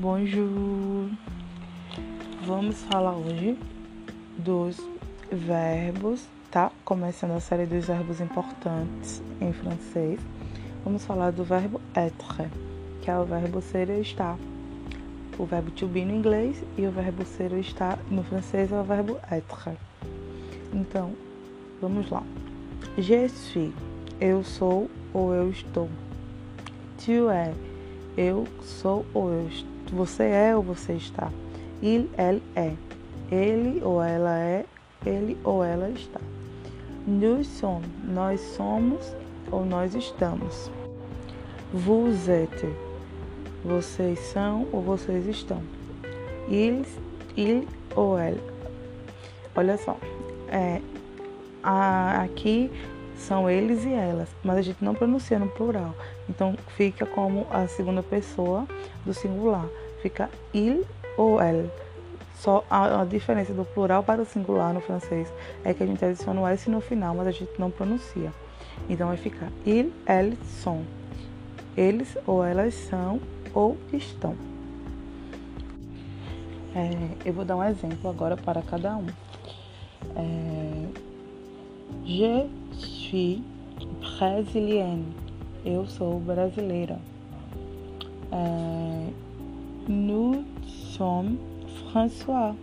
[0.00, 1.10] Bonjour!
[2.46, 3.58] Vamos falar hoje
[4.38, 4.76] dos
[5.28, 6.70] verbos, tá?
[6.84, 10.20] Começando a série dos verbos importantes em francês.
[10.84, 12.48] Vamos falar do verbo être,
[13.02, 14.38] que é o verbo ser ou estar.
[15.36, 18.80] O verbo to be no inglês e o verbo ser ou estar no francês é
[18.80, 19.76] o verbo être.
[20.72, 21.10] Então,
[21.80, 22.22] vamos lá.
[22.96, 23.72] Je suis,
[24.20, 25.88] eu sou ou eu estou.
[27.04, 27.56] Tu es,
[28.18, 29.48] eu sou ou eu
[29.92, 31.30] você é ou você está.
[31.82, 32.74] Il, elle é.
[33.30, 34.64] Ele ou ela é.
[35.06, 36.20] Ele ou ela está.
[37.06, 37.88] Nous sommes.
[38.04, 39.14] Nós somos
[39.50, 40.70] ou nós estamos.
[41.72, 42.70] Vous êtes.
[43.64, 45.62] Vocês são ou vocês estão.
[46.50, 46.86] Ils,
[47.36, 48.40] il ou ela.
[49.56, 49.96] Olha só.
[50.50, 50.80] É,
[51.62, 52.70] a, aqui
[53.18, 55.94] são eles e elas, mas a gente não pronuncia no plural.
[56.28, 58.66] Então fica como a segunda pessoa
[59.04, 59.66] do singular.
[60.00, 61.70] Fica il ou elle.
[62.36, 65.26] Só a, a, diferença do plural para o singular no francês
[65.64, 68.32] é que a gente adiciona o S no final, mas a gente não pronuncia.
[68.88, 70.84] Então vai ficar il, elles sont.
[71.76, 73.20] Eles ou elas são
[73.52, 74.36] ou estão.
[76.74, 79.06] É, eu vou dar um exemplo agora para cada um.
[80.14, 81.08] É,
[82.04, 82.46] je
[83.08, 83.42] suis
[84.00, 85.04] brésilienne.
[85.64, 86.98] Eu sou brasileira.
[88.30, 89.10] É,
[89.88, 91.38] nous sommes
[91.90, 92.54] François.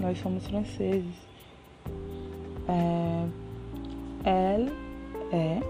[0.00, 1.04] Nós somos franceses.
[2.68, 3.26] É,
[4.24, 4.72] elle
[5.30, 5.60] é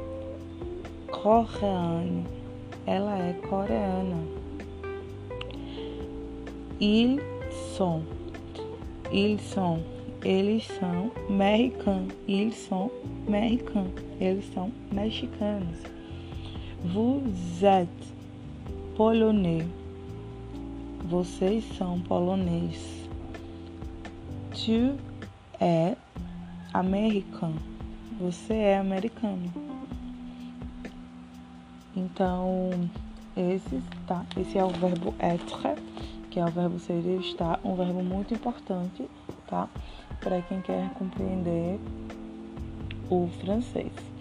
[1.10, 2.24] coreana.
[2.86, 4.22] Ela é coreana.
[6.80, 7.20] Ils
[7.76, 8.02] sont.
[9.12, 9.80] Ils sont
[10.24, 12.14] eles são mexicanos.
[12.28, 12.90] Eles são
[13.28, 13.92] mexicanos.
[14.20, 15.78] Eles são mexicanos.
[16.84, 18.12] Vous êtes
[18.96, 19.66] polonais.
[21.04, 23.08] Vocês são polonês.
[24.52, 24.96] Tu
[25.60, 25.96] é
[26.72, 27.60] americano.
[28.20, 29.50] Você é americano.
[31.96, 32.70] Então,
[33.36, 35.76] esse, tá, esse é o verbo être,
[36.30, 39.06] que é o verbo ser e estar, um verbo muito importante,
[39.46, 39.68] tá?
[40.22, 41.78] Para quem quer compreender
[43.10, 44.11] o francês.